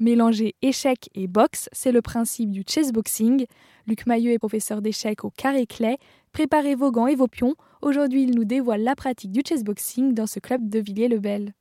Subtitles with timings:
[0.00, 3.44] Mélanger échecs et boxe, c'est le principe du chessboxing.
[3.86, 5.98] Luc Mailleux est professeur d'échecs au Carré Clay.
[6.32, 7.54] Préparez vos gants et vos pions.
[7.82, 11.52] Aujourd'hui, il nous dévoile la pratique du chessboxing dans ce club de Villiers-le-Bel.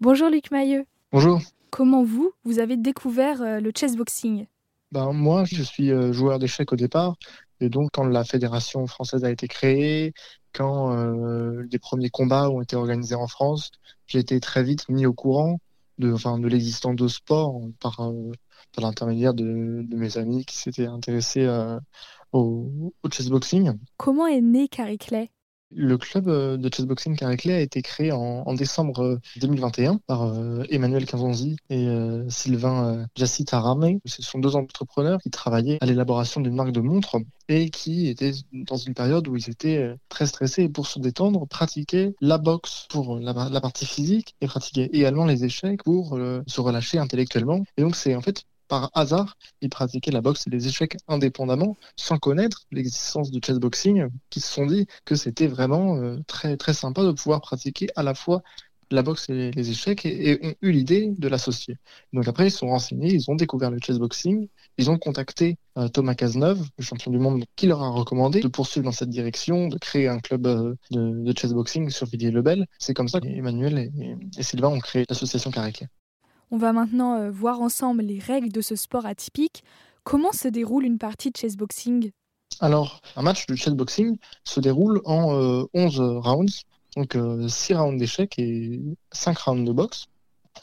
[0.00, 0.84] Bonjour Luc Mailleux.
[1.12, 1.40] Bonjour.
[1.70, 4.46] Comment vous, vous avez découvert euh, le chessboxing
[4.90, 7.14] ben, Moi, je suis euh, joueur d'échecs au départ.
[7.60, 10.12] Et donc, quand la Fédération française a été créée,
[10.52, 13.70] quand euh, les premiers combats ont été organisés en France,
[14.08, 15.60] j'ai été très vite mis au courant
[15.98, 18.32] de, l'existence de sport par, euh,
[18.74, 21.78] par l'intermédiaire de, de, mes amis qui s'étaient intéressés euh,
[22.32, 23.72] au, au chessboxing.
[23.96, 25.30] Comment est né Carrie Clay?
[25.76, 31.04] Le club euh, de chessboxing Carré a été créé en, décembre 2021 par euh, Emmanuel
[31.04, 33.06] Quinzonzi et euh, Sylvain
[33.46, 33.98] Tarame.
[34.06, 37.18] Ce sont deux entrepreneurs qui travaillaient à l'élaboration d'une marque de montre
[37.48, 42.14] et qui étaient dans une période où ils étaient très stressés pour se détendre, pratiquaient
[42.20, 46.98] la boxe pour la, la partie physique et pratiquaient également les échecs pour se relâcher
[46.98, 47.62] intellectuellement.
[47.76, 51.76] Et donc c'est en fait par hasard, ils pratiquaient la boxe et les échecs indépendamment,
[51.96, 56.74] sans connaître l'existence du chessboxing, qui se sont dit que c'était vraiment euh, très, très
[56.74, 58.42] sympa de pouvoir pratiquer à la fois
[58.90, 61.76] la boxe et les échecs et, ont eu l'idée de l'associer.
[62.12, 66.14] Donc après, ils sont renseignés, ils ont découvert le chessboxing, ils ont contacté euh, Thomas
[66.14, 69.78] Cazeneuve, le champion du monde, qui leur a recommandé de poursuivre dans cette direction, de
[69.78, 72.66] créer un club euh, de, de chessboxing sur Villiers-le-Bel.
[72.78, 75.88] C'est comme ça qu'Emmanuel et, et, Sylvain ont créé l'association Caraclé.
[76.50, 79.64] On va maintenant euh, voir ensemble les règles de ce sport atypique.
[80.04, 82.12] Comment se déroule une partie de chessboxing?
[82.60, 86.62] Alors, un match de chessboxing se déroule en euh, 11 rounds,
[86.96, 88.80] donc euh, 6 rounds d'échecs et
[89.12, 90.06] 5 rounds de boxe.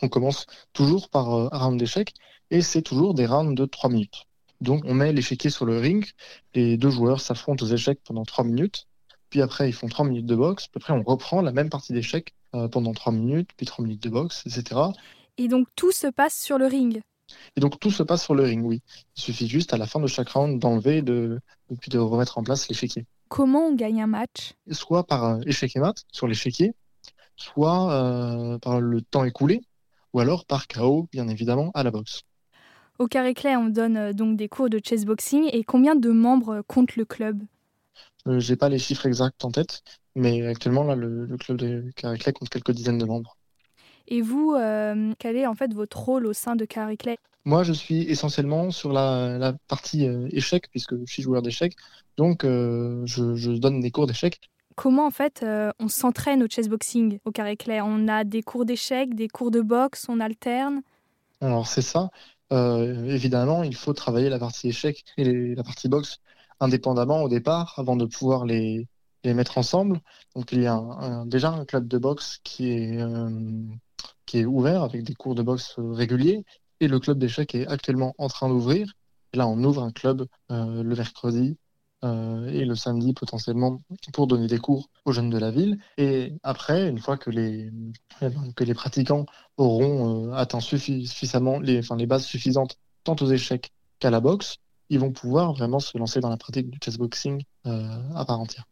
[0.02, 2.14] On commence toujours par euh, un round d'échecs
[2.50, 4.26] et c'est toujours des rounds de 3 minutes.
[4.62, 6.10] Donc on met l'échiquier sur le ring,
[6.56, 8.88] les deux joueurs s'affrontent aux échecs pendant 3 minutes,
[9.30, 11.94] puis après ils font 3 minutes de boxe, puis après on reprend la même partie
[11.94, 14.82] d'échecs euh, pendant 3 minutes, puis 3 minutes de boxe, etc.
[15.38, 17.02] Et donc tout se passe sur le ring.
[17.56, 18.82] Et donc tout se passe sur le ring, oui.
[19.18, 22.38] Il suffit juste à la fin de chaque round d'enlever de, et puis de remettre
[22.38, 23.06] en place l'échiquier.
[23.30, 24.54] Comment on gagne un match?
[24.72, 26.74] Soit par échec et mat sur l'échiquier,
[27.36, 29.62] soit euh, par le temps écoulé,
[30.14, 32.24] ou alors par KO, bien évidemment, à la boxe.
[32.98, 35.48] Au Carré Clay, on donne euh, donc des cours de chessboxing.
[35.54, 37.44] Et combien de membres compte le club?
[38.28, 39.84] Euh, J'ai pas les chiffres exacts en tête,
[40.16, 43.38] mais actuellement, là, le, le club de Carré Clay compte quelques dizaines de membres.
[44.08, 47.18] Et vous, euh, quel est en fait votre rôle au sein de Carré Clay?
[47.46, 51.76] Moi, je suis essentiellement sur la, la partie euh, échec, puisque je suis joueur d'échecs.
[52.16, 54.40] Donc, euh, je, je, donne des cours d'échecs.
[54.76, 57.82] Comment en fait euh, on s'entraîne au chessboxing au Carré Clay?
[57.82, 60.82] On a des cours d'échecs, des cours de boxe, on alterne?
[61.42, 62.10] Alors, c'est ça.
[62.52, 66.20] Évidemment, il faut travailler la partie échec et les, la partie boxe
[66.60, 68.88] indépendamment au départ, avant de pouvoir les,
[69.24, 70.00] les mettre ensemble.
[70.36, 73.02] Donc, il y a un, un, déjà un club de boxe qui est
[74.40, 76.44] est ouvert avec des cours de boxe réguliers
[76.80, 78.92] et le club d'échecs est actuellement en train d'ouvrir.
[79.34, 81.58] Là, on ouvre un club euh, le mercredi
[82.04, 85.80] euh, et le samedi potentiellement pour donner des cours aux jeunes de la ville.
[85.98, 87.72] Et après, une fois que les,
[88.56, 89.26] que les pratiquants
[89.58, 94.20] auront euh, atteint suffi suffisamment les, enfin, les bases suffisantes tant aux échecs qu'à la
[94.20, 94.58] boxe,
[94.90, 98.66] ils vont pouvoir vraiment se lancer dans la pratique du chessboxing à part entière.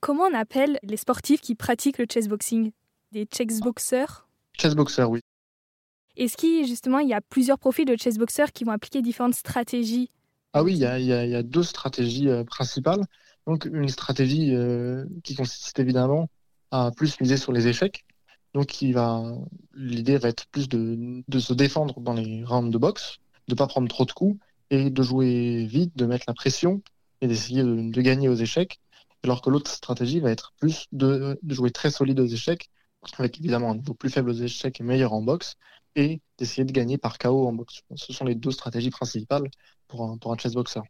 [0.00, 2.72] Comment on appelle les sportifs qui pratiquent le chessboxing
[3.12, 4.27] Des chessboxers
[4.60, 5.20] Chessboxer, oui.
[6.16, 10.10] Est-ce qu'il justement il y a plusieurs profils de chessboxers qui vont appliquer différentes stratégies?
[10.52, 13.04] Ah oui, il y a, il y a, il y a deux stratégies euh, principales.
[13.46, 16.28] Donc une stratégie euh, qui consiste évidemment
[16.70, 18.04] à plus miser sur les échecs.
[18.54, 19.22] Donc il va
[19.74, 23.66] l'idée va être plus de, de se défendre dans les rounds de boxe, de pas
[23.66, 24.38] prendre trop de coups
[24.70, 26.82] et de jouer vite, de mettre la pression
[27.20, 28.80] et d'essayer de, de, gagner aux échecs.
[29.22, 32.70] Alors que l'autre stratégie va être plus de, de jouer très solide aux échecs
[33.18, 35.54] avec évidemment un niveau plus faible aux échecs et meilleur en boxe,
[35.96, 37.82] et d'essayer de gagner par KO en boxe.
[37.96, 39.50] Ce sont les deux stratégies principales
[39.88, 40.80] pour un, pour un chessboxer.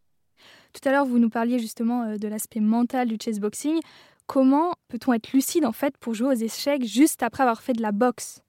[0.73, 3.81] Tout à l'heure, vous nous parliez justement euh, de l'aspect mental du chessboxing.
[4.27, 7.83] Comment peut-on être lucide en fait pour jouer aux échecs juste après avoir fait de
[7.83, 8.43] la boxe?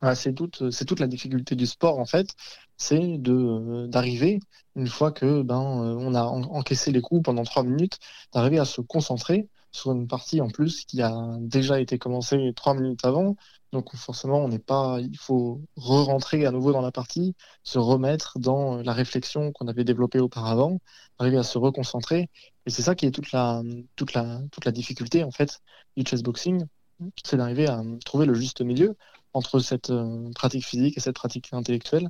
[0.00, 2.34] Ah, C'est toute, toute la difficulté du sport en fait,
[2.76, 4.40] c'est d'arriver,
[4.76, 7.98] une fois que ben, on a encaissé les coups pendant trois minutes,
[8.32, 12.74] d'arriver à se concentrer sur une partie en plus qui a déjà été commencée trois
[12.74, 13.36] minutes avant.
[13.72, 18.38] Donc forcément, on n'est pas, il faut re-rentrer à nouveau dans la partie, se remettre
[18.38, 20.80] dans la réflexion qu'on avait développée auparavant,
[21.18, 22.28] arriver à se reconcentrer.
[22.66, 23.62] Et c'est ça qui est toute la,
[23.96, 25.60] toute la, toute la difficulté en fait
[25.96, 26.66] du chessboxing,
[27.24, 28.96] c'est d'arriver à trouver le juste milieu
[29.32, 32.08] entre cette euh, pratique physique et cette pratique intellectuelle,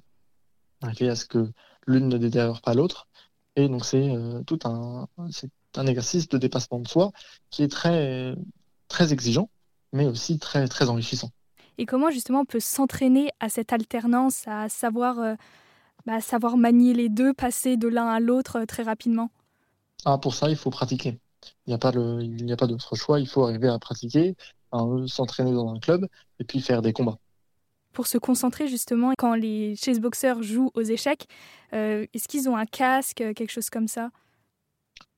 [0.83, 1.53] arriver à ce que
[1.87, 3.09] l'une ne déterre pas l'autre.
[3.57, 7.13] Et donc c'est euh, tout un, c'est un exercice de dépassement de soi
[7.51, 8.35] qui est très,
[8.89, 9.49] très exigeant,
[9.93, 11.31] mais aussi très, très enrichissant.
[11.79, 15.35] Et comment justement on peut s'entraîner à cette alternance, à savoir, euh,
[16.07, 19.31] bah, savoir manier les deux, passer de l'un à l'autre très rapidement?
[20.05, 21.19] Ah, Pour ça, il faut pratiquer.
[21.67, 24.37] Il n'y a pas, pas d'autre choix, il faut arriver à pratiquer,
[24.73, 26.07] à s'entraîner dans un club
[26.39, 27.19] et puis faire des combats
[27.93, 31.27] pour se concentrer justement quand les chessboxers jouent aux échecs
[31.73, 34.11] euh, Est-ce qu'ils ont un casque, quelque chose comme ça?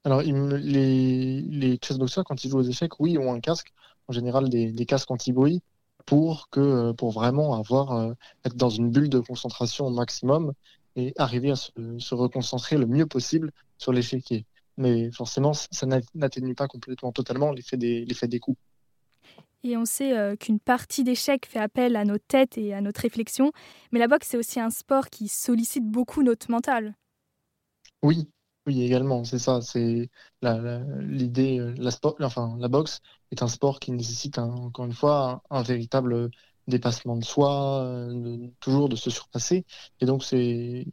[0.04, 3.72] Alors, les, les chessboxers, quand ils jouent aux échecs, oui, ont un casque,
[4.08, 5.62] en général des, casques anti-bruit,
[6.06, 8.12] pour, que, pour vraiment avoir, euh,
[8.44, 10.52] être dans une bulle de concentration au maximum
[10.96, 14.44] et arriver à se, reconcentrer le mieux possible sur l'échiquier.
[14.76, 18.58] Mais forcément, ça n'atténue pas complètement totalement l'effet des, des coups.
[19.64, 23.02] Et on sait euh, qu'une partie d'échecs fait appel à nos têtes et à notre
[23.02, 23.52] réflexion,
[23.92, 26.96] mais la boxe, c'est aussi un sport qui sollicite beaucoup notre mental.
[28.02, 28.28] Oui,
[28.66, 29.60] oui, également, c'est ça.
[29.60, 30.08] C'est
[30.42, 31.90] l'idée, euh, la,
[32.26, 33.00] enfin, la boxe
[33.32, 36.30] est un sport qui nécessite encore une fois un, véritable
[36.68, 39.64] dépassement de soi, euh, toujours de se surpasser.
[40.00, 40.86] Et donc, c'est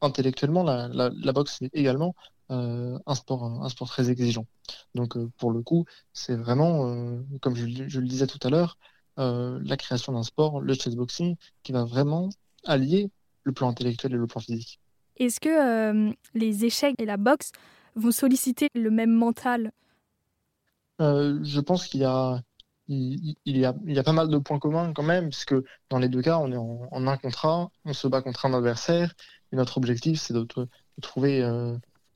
[0.00, 2.14] intellectuellement, la, boxe est également
[2.52, 4.46] euh, un, sport, un sport très exigeant.
[4.94, 8.78] Donc pour le coup, c'est vraiment, comme je, le disais tout à l'heure,
[9.16, 12.28] la création d'un sport, le chessboxing, qui va vraiment
[12.64, 13.10] allier
[13.44, 14.79] le plan intellectuel et le plan physique.
[15.20, 17.52] Est-ce que les échecs et la boxe
[17.94, 19.70] vont solliciter le même mental?
[20.98, 22.42] Je pense qu'il y a
[22.88, 25.54] il, y a, il y a pas mal de points communs quand même, puisque
[25.90, 29.14] dans les deux cas, on est en, un contrat, on se bat contre un adversaire,
[29.52, 30.46] et notre objectif, c'est de,
[31.00, 31.40] trouver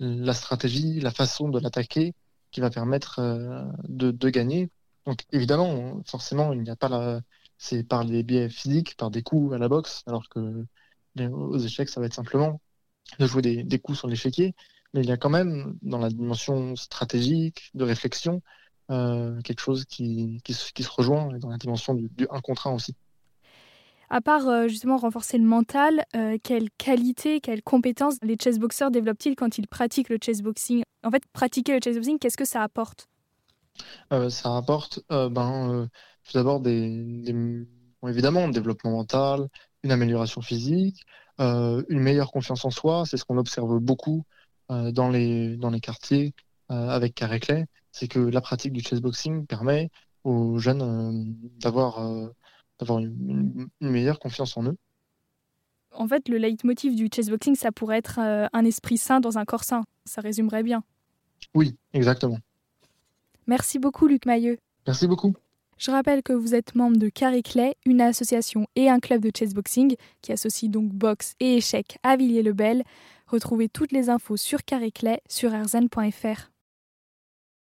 [0.00, 2.15] la stratégie, la façon de l'attaquer
[2.50, 4.71] qui va permettre euh, de, gagner.
[5.07, 7.21] Donc évidemment, forcément, il n'y a pas.
[7.59, 10.67] C'est par les biais physiques, par des coups à la boxe, alors que
[11.19, 12.61] aux échecs, ça va être simplement
[13.19, 14.55] de jouer des, coups sur l'échiquier.
[14.93, 18.43] Mais il y a quand même, dans la dimension stratégique, de réflexion,
[18.91, 22.75] euh, quelque chose qui, qui, se rejoint dans la dimension du, du 1 contre 1
[22.75, 22.95] aussi.
[24.11, 29.35] À part euh, justement renforcer le mental, euh, quelles qualités, quelles compétences les chessboxers développent-ils
[29.35, 30.83] quand ils pratiquent le chessboxing?
[31.03, 33.09] En fait, pratiquer le chessboxing, qu'est-ce que ça apporte?
[34.29, 35.89] Ça apporte ben,
[36.25, 37.35] tout d'abord des,
[38.09, 39.49] évidemment un développement mental,
[39.83, 41.05] une amélioration physique,
[41.39, 43.05] une meilleure confiance en soi.
[43.07, 44.25] C'est ce qu'on observe beaucoup
[44.69, 46.35] dans, les, dans les quartiers
[46.69, 47.67] avec Carré.
[47.93, 49.91] C'est que la pratique du chessboxing permet
[50.25, 52.33] aux jeunes d'avoir
[52.79, 54.77] d'avoir une, meilleure confiance en eux.
[55.93, 59.45] En fait, le leitmotiv du chessboxing, ça pourrait être euh, un esprit sain dans un
[59.45, 59.85] corps sain.
[60.05, 60.83] Ça résumerait bien.
[61.55, 62.39] Oui, exactement.
[63.47, 64.59] Merci beaucoup, Luc Mailleux.
[64.87, 65.35] Merci beaucoup.
[65.85, 69.31] Je rappelle que vous êtes membre de Carré Clay, une association et un club de
[69.37, 72.85] chessboxing qui associe donc boxe et échecs à Villiers-le-Bel.
[73.27, 76.54] Retrouvez toutes les infos sur Carré Clay sur arzen.fr.